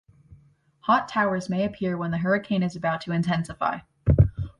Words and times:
Hot 0.79 1.07
towers 1.07 1.47
may 1.47 1.63
appear 1.63 1.95
when 1.95 2.09
the 2.09 2.17
hurricane 2.17 2.63
is 2.63 2.75
about 2.75 3.01
to 3.01 3.11
intensify. 3.11 3.81